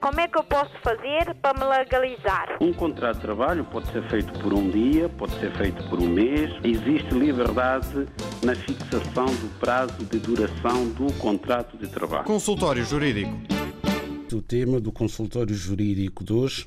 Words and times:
Como 0.00 0.18
é 0.18 0.26
que 0.26 0.38
eu 0.38 0.44
posso 0.44 0.72
fazer 0.82 1.34
para 1.42 1.58
me 1.60 1.78
legalizar? 1.78 2.56
Um 2.58 2.72
contrato 2.72 3.16
de 3.16 3.20
trabalho 3.20 3.64
pode 3.66 3.92
ser 3.92 4.02
feito 4.08 4.32
por 4.40 4.54
um 4.54 4.70
dia, 4.70 5.10
pode 5.10 5.38
ser 5.38 5.54
feito 5.58 5.86
por 5.90 6.00
um 6.00 6.08
mês. 6.08 6.50
Existe 6.64 7.12
liberdade 7.12 8.06
na 8.42 8.54
fixação 8.54 9.26
do 9.26 9.58
prazo 9.58 10.02
de 10.06 10.18
duração 10.18 10.88
do 10.92 11.12
contrato 11.18 11.76
de 11.76 11.86
trabalho. 11.86 12.24
Consultório 12.24 12.82
Jurídico. 12.82 13.30
O 14.32 14.40
tema 14.40 14.80
do 14.80 14.90
consultório 14.90 15.54
jurídico 15.54 16.24
de 16.24 16.32
hoje, 16.32 16.66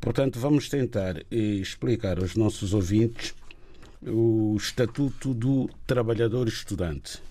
portanto, 0.00 0.38
vamos 0.38 0.70
tentar 0.70 1.18
eh, 1.18 1.36
explicar 1.36 2.18
aos 2.18 2.34
nossos 2.34 2.72
ouvintes 2.72 3.34
o 4.02 4.56
Estatuto 4.56 5.34
do 5.34 5.68
Trabalhador 5.86 6.48
Estudante. 6.48 7.22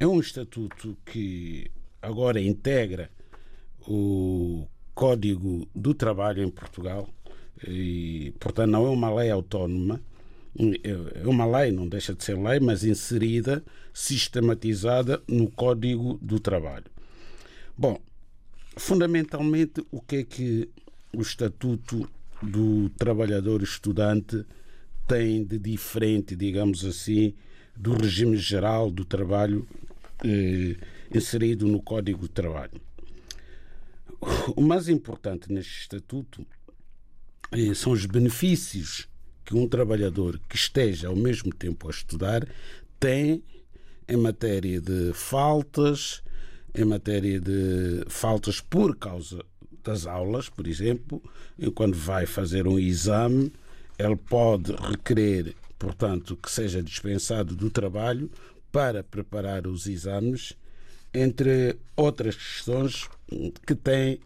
É 0.00 0.06
um 0.06 0.18
estatuto 0.18 0.96
que 1.04 1.70
agora 2.00 2.40
integra 2.40 3.10
o 3.86 4.66
Código 4.98 5.64
do 5.72 5.94
Trabalho 5.94 6.42
em 6.42 6.50
Portugal 6.50 7.08
e, 7.64 8.34
portanto, 8.40 8.68
não 8.68 8.84
é 8.84 8.90
uma 8.90 9.14
lei 9.14 9.30
autónoma, 9.30 10.00
é 10.82 11.24
uma 11.24 11.46
lei, 11.46 11.70
não 11.70 11.86
deixa 11.88 12.12
de 12.12 12.24
ser 12.24 12.36
lei, 12.36 12.58
mas 12.58 12.82
inserida, 12.82 13.62
sistematizada 13.94 15.22
no 15.28 15.48
Código 15.52 16.18
do 16.20 16.40
Trabalho. 16.40 16.86
Bom, 17.76 18.00
fundamentalmente, 18.76 19.86
o 19.92 20.00
que 20.00 20.16
é 20.16 20.24
que 20.24 20.68
o 21.14 21.22
Estatuto 21.22 22.10
do 22.42 22.88
Trabalhador 22.98 23.62
Estudante 23.62 24.44
tem 25.06 25.44
de 25.44 25.60
diferente, 25.60 26.34
digamos 26.34 26.84
assim, 26.84 27.34
do 27.76 27.92
regime 27.92 28.36
geral 28.36 28.90
do 28.90 29.04
trabalho 29.04 29.64
eh, 30.24 30.74
inserido 31.14 31.68
no 31.68 31.80
Código 31.80 32.22
de 32.22 32.30
Trabalho. 32.30 32.87
O 34.56 34.60
mais 34.60 34.88
importante 34.88 35.52
neste 35.52 35.80
estatuto 35.80 36.46
eh, 37.52 37.74
são 37.74 37.92
os 37.92 38.06
benefícios 38.06 39.08
que 39.44 39.54
um 39.54 39.68
trabalhador 39.68 40.38
que 40.48 40.56
esteja 40.56 41.08
ao 41.08 41.16
mesmo 41.16 41.54
tempo 41.54 41.86
a 41.86 41.90
estudar 41.90 42.46
tem 42.98 43.42
em 44.08 44.16
matéria 44.16 44.80
de 44.80 45.12
faltas, 45.14 46.22
em 46.74 46.84
matéria 46.84 47.40
de 47.40 48.04
faltas 48.08 48.60
por 48.60 48.96
causa 48.96 49.44
das 49.82 50.06
aulas, 50.06 50.48
por 50.48 50.66
exemplo, 50.66 51.22
quando 51.74 51.94
vai 51.94 52.26
fazer 52.26 52.66
um 52.66 52.78
exame, 52.78 53.52
ele 53.98 54.16
pode 54.16 54.72
requerer, 54.72 55.54
portanto, 55.78 56.36
que 56.36 56.50
seja 56.50 56.82
dispensado 56.82 57.56
do 57.56 57.70
trabalho 57.70 58.30
para 58.70 59.02
preparar 59.02 59.66
os 59.66 59.86
exames, 59.86 60.54
entre 61.12 61.76
outras 61.96 62.36
questões 62.36 63.08
que 63.66 63.74
têm 63.74 64.20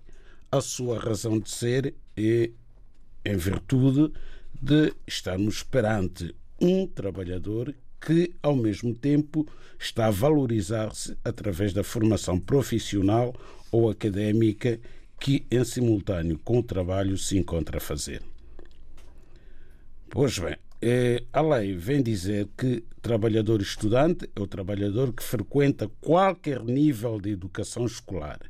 a 0.51 0.61
sua 0.61 0.99
razão 0.99 1.39
de 1.39 1.51
ser 1.51 1.95
e 2.17 2.53
em 3.25 3.37
virtude 3.37 4.13
de 4.61 4.93
estarmos 5.07 5.63
perante 5.63 6.35
um 6.61 6.87
trabalhador 6.87 7.75
que, 8.01 8.35
ao 8.43 8.55
mesmo 8.55 8.95
tempo, 8.95 9.47
está 9.79 10.07
a 10.07 10.11
valorizar-se 10.11 11.17
através 11.25 11.73
da 11.73 11.85
formação 11.85 12.39
profissional 12.39 13.35
ou 13.71 13.89
académica 13.89 14.79
que, 15.19 15.47
em 15.51 15.65
simultâneo 15.65 16.39
com 16.39 16.59
o 16.59 16.63
trabalho, 16.63 17.17
se 17.17 17.39
encontra 17.39 17.79
a 17.79 17.81
fazer. 17.81 18.23
Pois 20.11 20.39
bem, 20.39 20.57
eh, 20.85 21.23
a 21.33 21.41
lei 21.41 21.77
vem 21.77 22.03
dizer 22.03 22.49
que 22.59 22.83
trabalhador 23.01 23.63
estudante 23.63 24.29
é 24.35 24.41
o 24.41 24.49
trabalhador 24.49 25.13
que 25.13 25.23
frequenta 25.23 25.89
qualquer 26.01 26.61
nível 26.65 27.21
de 27.21 27.31
educação 27.31 27.87
escolar, 27.87 28.41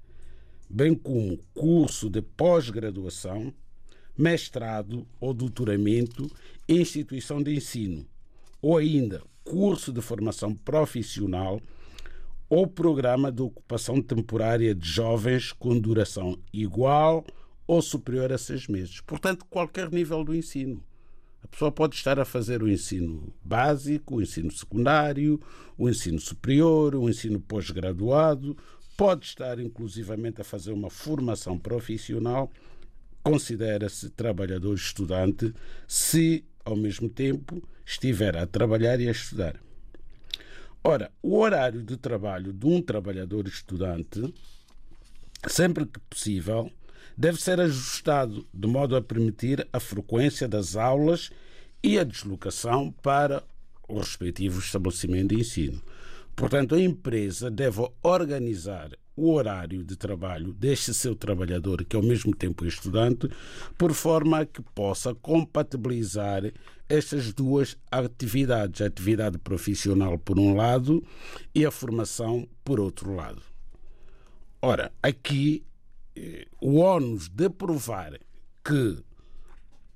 bem 0.67 0.95
como 0.95 1.39
curso 1.53 2.09
de 2.09 2.23
pós-graduação, 2.23 3.53
mestrado 4.17 5.07
ou 5.21 5.35
doutoramento 5.35 6.27
em 6.67 6.81
instituição 6.81 7.43
de 7.43 7.55
ensino, 7.55 8.07
ou 8.63 8.79
ainda 8.79 9.23
curso 9.45 9.93
de 9.93 10.01
formação 10.01 10.55
profissional 10.55 11.61
ou 12.49 12.67
programa 12.67 13.31
de 13.31 13.43
ocupação 13.43 14.01
temporária 14.01 14.75
de 14.75 14.89
jovens 14.89 15.53
com 15.53 15.79
duração 15.79 16.39
igual 16.51 17.27
ou 17.67 17.83
superior 17.83 18.33
a 18.33 18.39
seis 18.39 18.67
meses. 18.69 19.03
Portanto, 19.03 19.45
qualquer 19.51 19.91
nível 19.91 20.25
do 20.25 20.35
ensino 20.35 20.83
a 21.43 21.49
pessoa 21.49 21.73
pode 21.73 21.97
estar 21.97 22.19
a 22.21 22.25
fazer 22.25 22.63
o 22.63 22.69
ensino 22.69 23.33
básico, 23.45 24.17
o 24.17 24.23
ensino 24.23 24.51
secundário, 24.51 25.41
o 25.77 25.89
ensino 25.89 26.21
superior, 26.21 26.95
o 26.95 27.09
ensino 27.09 27.41
pós-graduado, 27.41 28.57
pode 28.97 29.27
estar 29.27 29.59
inclusivamente 29.59 30.41
a 30.41 30.45
fazer 30.45 30.73
uma 30.73 30.89
formação 30.89 31.59
profissional, 31.59 32.51
considera-se 33.23 34.11
trabalhador 34.11 34.75
estudante 34.75 35.53
se 35.87 36.45
ao 36.65 36.77
mesmo 36.77 37.09
tempo 37.09 37.63
estiver 37.85 38.37
a 38.37 38.47
trabalhar 38.47 39.01
e 39.01 39.09
a 39.09 39.13
estudar. 39.13 39.61
Ora, 40.85 41.13
o 41.23 41.39
horário 41.39 41.83
de 41.83 41.97
trabalho 41.97 42.53
de 42.53 42.67
um 42.67 42.81
trabalhador 42.81 43.47
estudante, 43.47 44.33
sempre 45.49 45.87
que 45.87 46.01
possível, 46.01 46.71
deve 47.17 47.41
ser 47.41 47.61
ajustado 47.61 48.47
de 48.53 48.69
modo 48.69 48.97
a 48.97 49.03
permitir 49.03 49.67
a 49.73 49.81
frequência 49.81 50.49
das 50.49 50.77
aulas 50.77 51.31
e 51.83 51.99
a 51.99 52.05
deslocação 52.05 52.91
para 53.03 53.43
o 53.89 53.99
respectivo 53.99 54.59
estabelecimento 54.59 55.35
de 55.35 55.41
ensino. 55.41 55.83
Portanto, 56.35 56.75
a 56.75 56.81
empresa 56.81 57.51
deve 57.51 57.87
organizar 58.03 58.91
o 59.15 59.33
horário 59.33 59.85
de 59.85 59.97
trabalho 59.97 60.53
deste 60.53 60.95
seu 60.95 61.15
trabalhador, 61.15 61.85
que 61.85 61.95
ao 61.95 62.03
mesmo 62.03 62.35
tempo 62.35 62.65
é 62.65 62.69
estudante, 62.69 63.29
por 63.77 63.93
forma 63.93 64.41
a 64.41 64.47
que 64.47 64.63
possa 64.75 65.15
compatibilizar 65.15 66.51
estas 66.89 67.33
duas 67.33 67.77
atividades, 67.91 68.81
a 68.81 68.87
atividade 68.87 69.39
profissional 69.39 70.19
por 70.19 70.39
um 70.39 70.55
lado 70.57 71.05
e 71.55 71.65
a 71.67 71.71
formação 71.71 72.49
por 72.65 72.81
outro 72.81 73.15
lado. 73.15 73.43
Ora, 74.61 74.93
aqui 75.03 75.63
o 76.61 76.79
ónus 76.79 77.29
de 77.29 77.49
provar 77.49 78.19
que 78.65 79.03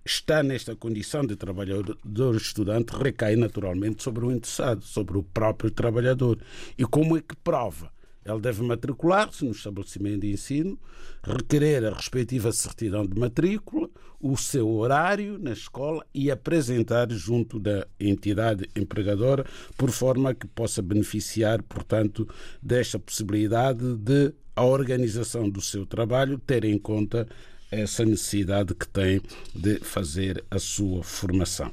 está 0.04 0.43
nesta 0.43 0.75
condição 0.77 1.27
de 1.27 1.37
trabalhador 1.37 2.37
estudante 2.37 2.97
recai 2.97 3.37
naturalmente 3.37 4.03
sobre 4.03 4.25
o 4.25 4.31
interessado, 4.31 4.84
sobre 4.84 5.19
o 5.19 5.22
próprio 5.22 5.71
trabalhador. 5.71 6.38
E 6.78 6.84
como 6.84 7.16
é 7.16 7.21
que 7.21 7.37
prova? 7.37 7.91
Ele 8.25 8.41
deve 8.41 8.62
matricular-se 8.62 9.44
no 9.44 9.53
estabelecimento 9.53 10.22
de 10.22 10.32
ensino, 10.32 10.78
requerer 11.22 11.84
a 11.84 11.94
respectiva 11.94 12.50
certidão 12.50 13.06
de 13.06 13.19
matrícula, 13.19 13.88
o 14.21 14.37
seu 14.37 14.69
horário 14.69 15.38
na 15.38 15.53
escola 15.53 16.04
e 16.12 16.28
apresentar 16.31 17.09
junto 17.10 17.60
da 17.60 17.87
entidade 18.00 18.69
empregadora, 18.75 19.44
por 19.77 19.91
forma 19.91 20.34
que 20.34 20.47
possa 20.48 20.83
beneficiar, 20.83 21.62
portanto, 21.62 22.28
desta 22.60 22.98
possibilidade 22.98 23.97
de 23.97 24.33
a 24.56 24.65
organização 24.65 25.49
do 25.49 25.61
seu 25.61 25.84
trabalho 25.84 26.39
ter 26.39 26.65
em 26.65 26.78
conta 26.78 27.28
essa 27.71 28.05
necessidade 28.05 28.75
que 28.75 28.89
tem 28.89 29.21
de 29.55 29.78
fazer 29.81 30.43
a 30.50 30.59
sua 30.59 31.03
formação. 31.05 31.72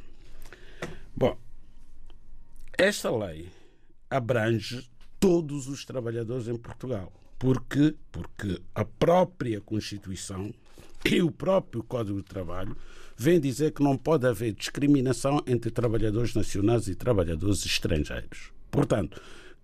Bom, 1.16 1.38
esta 2.78 3.10
lei 3.16 3.48
abrange 4.10 4.88
todos 5.20 5.68
os 5.68 5.86
trabalhadores 5.86 6.48
em 6.48 6.58
Portugal. 6.58 7.12
Porque, 7.40 7.96
porque 8.12 8.62
a 8.74 8.86
própria 8.86 9.60
Constituição 9.62 10.54
e 11.06 11.22
o 11.22 11.32
próprio 11.32 11.84
Código 11.84 12.22
de 12.22 12.28
Trabalho 12.28 12.76
vêm 13.18 13.40
dizer 13.40 13.72
que 13.72 13.84
não 13.84 13.98
pode 13.98 14.26
haver 14.26 14.54
discriminação 14.54 15.42
entre 15.46 15.70
trabalhadores 15.70 16.34
nacionais 16.34 16.88
e 16.88 16.96
trabalhadores 16.96 17.66
estrangeiros. 17.66 18.52
Portanto, 18.72 19.22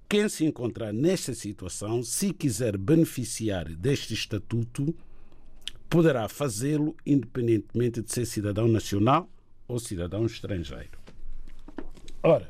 quem 0.10 0.28
se 0.28 0.44
encontrar 0.44 0.92
nesta 0.92 1.36
situação, 1.36 2.02
se 2.02 2.34
quiser 2.34 2.76
beneficiar 2.76 3.70
deste 3.70 4.16
estatuto, 4.16 4.96
poderá 5.88 6.28
fazê-lo 6.28 6.98
independentemente 7.06 8.02
de 8.02 8.12
ser 8.12 8.26
cidadão 8.26 8.68
nacional 8.68 9.30
ou 9.68 9.78
cidadão 9.78 10.26
estrangeiro. 10.26 10.98
Ora, 12.24 12.50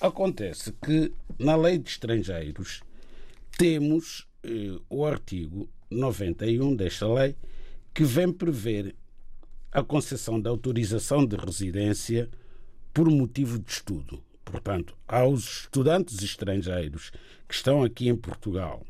acontece 0.00 0.72
que 0.82 1.12
na 1.38 1.54
lei 1.54 1.78
de 1.78 1.90
estrangeiros 1.90 2.82
temos 3.58 4.26
eh, 4.42 4.80
o 4.88 5.04
artigo 5.04 5.68
91 5.90 6.74
desta 6.74 7.06
lei 7.06 7.36
que 7.92 8.02
vem 8.02 8.32
prever 8.32 8.96
a 9.70 9.82
concessão 9.82 10.40
de 10.40 10.48
autorização 10.48 11.26
de 11.26 11.36
residência 11.36 12.30
por 12.94 13.10
motivo 13.10 13.58
de 13.58 13.70
estudo 13.70 14.22
portanto, 14.44 14.96
aos 15.08 15.62
estudantes 15.62 16.22
estrangeiros 16.22 17.10
que 17.48 17.54
estão 17.54 17.82
aqui 17.82 18.08
em 18.08 18.16
Portugal 18.16 18.84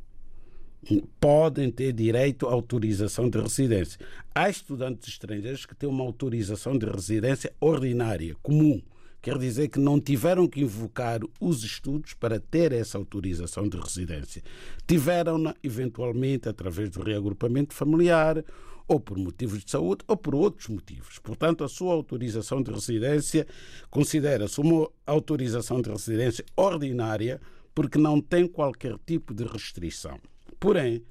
podem 1.18 1.70
ter 1.70 1.92
direito 1.92 2.46
à 2.46 2.52
autorização 2.52 3.28
de 3.28 3.40
residência. 3.40 3.98
Há 4.34 4.50
estudantes 4.50 5.08
estrangeiros 5.08 5.64
que 5.64 5.74
têm 5.74 5.88
uma 5.88 6.04
autorização 6.04 6.76
de 6.76 6.86
residência 6.86 7.52
ordinária, 7.60 8.36
comum. 8.42 8.82
Quer 9.22 9.38
dizer 9.38 9.68
que 9.68 9.78
não 9.78 9.98
tiveram 9.98 10.46
que 10.46 10.60
invocar 10.60 11.20
os 11.40 11.64
estudos 11.64 12.12
para 12.12 12.38
ter 12.38 12.72
essa 12.72 12.98
autorização 12.98 13.66
de 13.66 13.78
residência. 13.78 14.42
Tiveram-na, 14.86 15.54
eventualmente, 15.62 16.46
através 16.46 16.90
do 16.90 17.02
reagrupamento 17.02 17.72
familiar 17.72 18.44
ou 18.86 19.00
por 19.00 19.16
motivos 19.18 19.64
de 19.64 19.70
saúde 19.70 20.04
ou 20.06 20.16
por 20.16 20.34
outros 20.34 20.68
motivos. 20.68 21.18
Portanto, 21.18 21.64
a 21.64 21.68
sua 21.68 21.94
autorização 21.94 22.62
de 22.62 22.70
residência 22.70 23.46
considera-se 23.90 24.60
uma 24.60 24.90
autorização 25.06 25.80
de 25.80 25.90
residência 25.90 26.44
ordinária 26.56 27.40
porque 27.74 27.98
não 27.98 28.20
tem 28.20 28.46
qualquer 28.46 28.96
tipo 29.06 29.34
de 29.34 29.44
restrição. 29.44 30.18
Porém, 30.60 31.04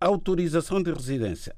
a 0.00 0.06
autorização 0.06 0.82
de 0.82 0.92
residência 0.92 1.54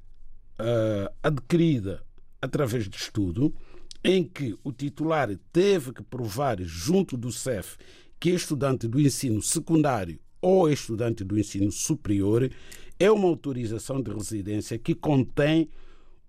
uh, 0.61 1.13
adquirida 1.23 2.03
através 2.41 2.89
de 2.89 2.97
estudo, 2.97 3.55
em 4.03 4.25
que 4.25 4.57
o 4.63 4.73
titular 4.73 5.29
teve 5.53 5.93
que 5.93 6.03
provar 6.03 6.61
junto 6.63 7.17
do 7.17 7.33
CEF 7.33 7.77
que 8.19 8.31
é 8.31 8.35
estudante 8.35 8.87
do 8.89 9.01
ensino 9.01 9.43
secundário 9.43 10.19
ou 10.41 10.71
estudante 10.71 11.25
do 11.25 11.39
ensino 11.39 11.73
superior, 11.73 12.51
é 12.99 13.11
uma 13.11 13.29
autorização 13.29 14.01
de 14.01 14.11
residência 14.11 14.79
que 14.79 14.95
contém 14.95 15.69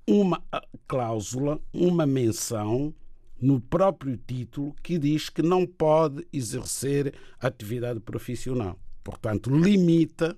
uma 0.05 0.41
cláusula, 0.87 1.59
uma 1.73 2.05
menção 2.05 2.93
no 3.39 3.59
próprio 3.59 4.17
título 4.17 4.73
que 4.81 4.97
diz 4.97 5.29
que 5.29 5.41
não 5.41 5.65
pode 5.65 6.25
exercer 6.31 7.13
atividade 7.39 7.99
profissional. 7.99 8.79
Portanto, 9.03 9.49
limita 9.49 10.37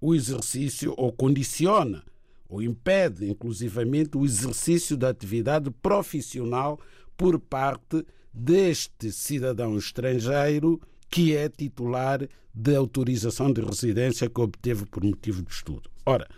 o 0.00 0.14
exercício 0.14 0.94
ou 0.96 1.12
condiciona 1.12 2.04
ou 2.48 2.62
impede, 2.62 3.28
inclusivamente, 3.28 4.16
o 4.16 4.24
exercício 4.24 4.96
da 4.96 5.08
atividade 5.08 5.70
profissional 5.70 6.78
por 7.16 7.38
parte 7.38 8.04
deste 8.32 9.12
cidadão 9.12 9.76
estrangeiro 9.76 10.80
que 11.14 11.36
é 11.36 11.48
titular 11.48 12.28
de 12.52 12.74
autorização 12.74 13.52
de 13.52 13.60
residência 13.60 14.28
que 14.28 14.40
obteve 14.40 14.84
por 14.84 15.04
motivo 15.04 15.42
de 15.42 15.52
estudo. 15.52 15.88
Ora, 16.04 16.28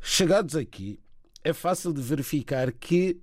chegados 0.00 0.56
aqui, 0.56 0.98
é 1.44 1.52
fácil 1.52 1.92
de 1.92 2.00
verificar 2.00 2.72
que 2.72 3.20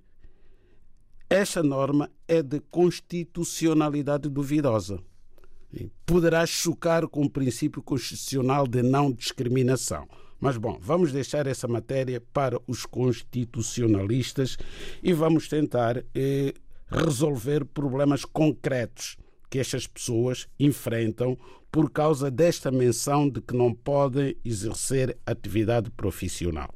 esta 1.28 1.64
norma 1.64 2.08
é 2.28 2.44
de 2.44 2.60
constitucionalidade 2.70 4.28
duvidosa. 4.28 5.00
Poderá 6.06 6.46
chocar 6.46 7.08
com 7.08 7.24
o 7.24 7.30
princípio 7.30 7.82
constitucional 7.82 8.68
de 8.68 8.84
não 8.84 9.10
discriminação. 9.10 10.06
Mas, 10.38 10.56
bom, 10.56 10.78
vamos 10.80 11.10
deixar 11.10 11.48
essa 11.48 11.66
matéria 11.66 12.20
para 12.32 12.60
os 12.68 12.86
constitucionalistas 12.86 14.56
e 15.02 15.12
vamos 15.12 15.48
tentar 15.48 16.04
eh, 16.14 16.54
resolver 16.88 17.64
problemas 17.64 18.24
concretos 18.24 19.16
que 19.56 19.60
estas 19.60 19.86
pessoas 19.86 20.46
enfrentam 20.60 21.38
por 21.72 21.90
causa 21.90 22.30
desta 22.30 22.70
menção 22.70 23.26
de 23.26 23.40
que 23.40 23.56
não 23.56 23.72
podem 23.72 24.36
exercer 24.44 25.16
atividade 25.24 25.90
profissional. 25.90 26.74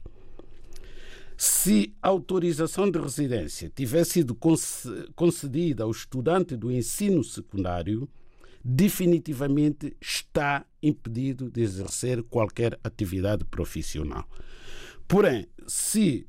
Se 1.36 1.94
a 2.02 2.08
autorização 2.08 2.90
de 2.90 2.98
residência 2.98 3.70
tivesse 3.74 4.12
sido 4.12 4.34
concedida 5.14 5.84
ao 5.84 5.90
estudante 5.90 6.56
do 6.56 6.72
ensino 6.72 7.22
secundário, 7.22 8.08
definitivamente 8.64 9.94
está 10.00 10.64
impedido 10.82 11.50
de 11.50 11.60
exercer 11.60 12.22
qualquer 12.22 12.78
atividade 12.82 13.44
profissional. 13.44 14.26
Porém, 15.06 15.46
se 15.66 16.26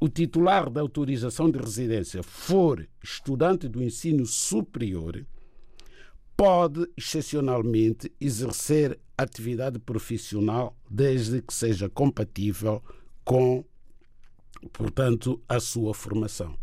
o 0.00 0.08
titular 0.08 0.68
da 0.68 0.80
autorização 0.80 1.48
de 1.48 1.58
residência 1.58 2.20
for 2.22 2.84
estudante 3.02 3.68
do 3.68 3.80
ensino 3.80 4.26
superior, 4.26 5.24
pode 6.36 6.86
excepcionalmente 6.96 8.12
exercer 8.20 8.98
atividade 9.16 9.78
profissional 9.78 10.76
desde 10.90 11.40
que 11.40 11.54
seja 11.54 11.88
compatível 11.88 12.82
com, 13.24 13.64
portanto, 14.72 15.40
a 15.48 15.60
sua 15.60 15.94
formação. 15.94 16.56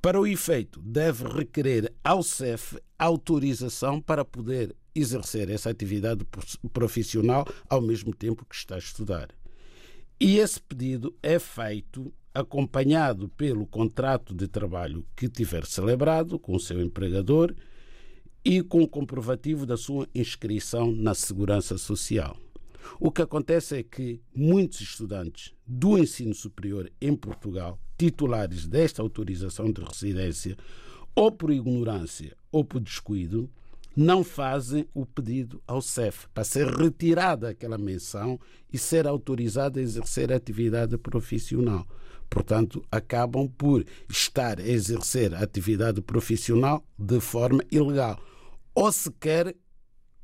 Para 0.00 0.20
o 0.20 0.26
efeito, 0.26 0.80
deve 0.82 1.24
requerer 1.28 1.92
ao 2.02 2.22
CEF 2.22 2.76
autorização 2.98 4.00
para 4.00 4.24
poder 4.24 4.74
exercer 4.94 5.48
essa 5.48 5.70
atividade 5.70 6.26
profissional 6.72 7.46
ao 7.68 7.80
mesmo 7.80 8.14
tempo 8.14 8.44
que 8.44 8.54
está 8.54 8.74
a 8.74 8.78
estudar. 8.78 9.28
E 10.20 10.38
esse 10.38 10.60
pedido 10.60 11.16
é 11.22 11.38
feito 11.38 12.12
acompanhado 12.34 13.28
pelo 13.30 13.66
contrato 13.66 14.34
de 14.34 14.48
trabalho 14.48 15.06
que 15.16 15.28
tiver 15.28 15.66
celebrado 15.66 16.38
com 16.38 16.54
o 16.54 16.60
seu 16.60 16.80
empregador 16.80 17.54
e 18.44 18.62
com 18.62 18.82
o 18.82 18.88
comprovativo 18.88 19.64
da 19.64 19.76
sua 19.76 20.08
inscrição 20.14 20.90
na 20.90 21.14
Segurança 21.14 21.78
Social. 21.78 22.36
O 22.98 23.10
que 23.10 23.22
acontece 23.22 23.76
é 23.76 23.82
que 23.82 24.20
muitos 24.34 24.80
estudantes 24.80 25.52
do 25.66 25.96
ensino 25.96 26.34
superior 26.34 26.90
em 27.00 27.14
Portugal, 27.14 27.78
titulares 27.96 28.66
desta 28.66 29.00
autorização 29.02 29.70
de 29.70 29.82
residência, 29.82 30.56
ou 31.14 31.30
por 31.30 31.52
ignorância 31.52 32.36
ou 32.50 32.64
por 32.64 32.80
descuido, 32.80 33.48
não 33.94 34.24
fazem 34.24 34.88
o 34.94 35.04
pedido 35.04 35.62
ao 35.66 35.82
CEF 35.82 36.26
para 36.32 36.44
ser 36.44 36.66
retirada 36.66 37.50
aquela 37.50 37.76
menção 37.76 38.40
e 38.72 38.78
ser 38.78 39.06
autorizada 39.06 39.78
a 39.78 39.82
exercer 39.82 40.32
atividade 40.32 40.96
profissional. 40.96 41.86
Portanto, 42.30 42.82
acabam 42.90 43.46
por 43.46 43.84
estar 44.08 44.58
a 44.58 44.66
exercer 44.66 45.34
atividade 45.34 46.00
profissional 46.00 46.82
de 46.98 47.20
forma 47.20 47.62
ilegal. 47.70 48.18
Ou 48.74 48.90
sequer 48.90 49.54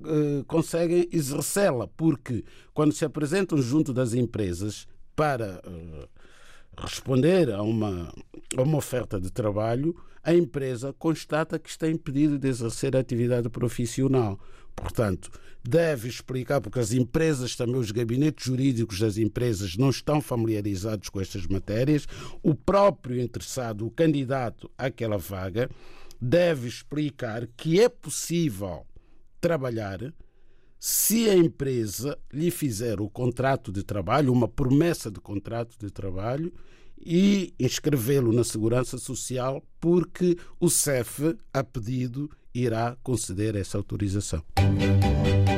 eh, 0.04 0.44
conseguem 0.46 1.08
exercê-la, 1.12 1.88
porque 1.88 2.44
quando 2.72 2.92
se 2.92 3.04
apresentam 3.04 3.60
junto 3.60 3.92
das 3.92 4.14
empresas 4.14 4.86
para 5.16 5.60
eh, 5.64 6.08
responder 6.76 7.50
a 7.50 7.62
uma, 7.62 8.12
a 8.56 8.62
uma 8.62 8.78
oferta 8.78 9.20
de 9.20 9.30
trabalho, 9.32 9.94
a 10.22 10.32
empresa 10.32 10.94
constata 10.98 11.58
que 11.58 11.68
está 11.68 11.88
impedido 11.88 12.38
de 12.38 12.46
exercer 12.48 12.94
a 12.94 13.00
atividade 13.00 13.48
profissional. 13.48 14.38
Portanto, 14.76 15.30
deve 15.68 16.08
explicar, 16.08 16.60
porque 16.60 16.78
as 16.78 16.92
empresas, 16.92 17.56
também 17.56 17.76
os 17.76 17.90
gabinetes 17.90 18.46
jurídicos 18.46 19.00
das 19.00 19.18
empresas 19.18 19.76
não 19.76 19.90
estão 19.90 20.20
familiarizados 20.20 21.08
com 21.08 21.20
estas 21.20 21.46
matérias, 21.46 22.06
o 22.42 22.54
próprio 22.54 23.20
interessado, 23.20 23.84
o 23.84 23.90
candidato 23.90 24.70
àquela 24.78 25.18
vaga, 25.18 25.68
deve 26.20 26.68
explicar 26.68 27.46
que 27.56 27.80
é 27.80 27.88
possível 27.88 28.86
trabalhar 29.40 30.12
se 30.78 31.28
a 31.28 31.34
empresa 31.34 32.16
lhe 32.32 32.50
fizer 32.50 33.00
o 33.00 33.08
contrato 33.08 33.72
de 33.72 33.82
trabalho, 33.82 34.32
uma 34.32 34.46
promessa 34.46 35.10
de 35.10 35.20
contrato 35.20 35.76
de 35.78 35.90
trabalho, 35.90 36.52
e 37.00 37.54
inscrevê-lo 37.58 38.32
na 38.32 38.44
Segurança 38.44 38.98
Social, 38.98 39.62
porque 39.80 40.36
o 40.58 40.68
CEF, 40.68 41.36
a 41.52 41.62
pedido, 41.62 42.30
irá 42.52 42.96
conceder 43.02 43.54
essa 43.54 43.78
autorização. 43.78 44.42